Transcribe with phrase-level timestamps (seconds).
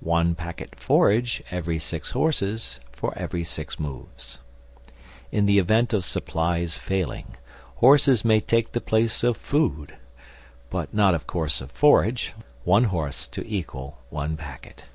[0.00, 4.38] One packet forage every six horses for every six moves.
[5.30, 7.36] In the event of supplies failing,
[7.74, 9.94] horses may take the place of food,
[10.70, 12.32] but not of course of forage;
[12.64, 14.86] one horse to equal one packet.